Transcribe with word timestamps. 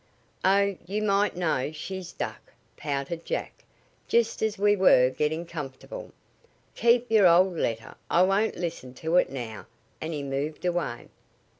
"Oh, 0.43 0.75
you 0.87 1.03
might 1.03 1.37
know 1.37 1.71
she'd 1.71 2.13
duck," 2.17 2.53
pouted 2.75 3.23
Jack, 3.23 3.63
"just 4.07 4.41
as 4.41 4.57
we 4.57 4.75
were 4.75 5.11
getting 5.11 5.45
comfortable. 5.45 6.11
Keep 6.73 7.11
your 7.11 7.27
old 7.27 7.55
letter. 7.55 7.93
I 8.09 8.23
won't 8.23 8.57
listen 8.57 8.95
to 8.95 9.17
it 9.17 9.29
now," 9.31 9.67
and 10.01 10.11
he 10.11 10.23
moved 10.23 10.65
away. 10.65 11.09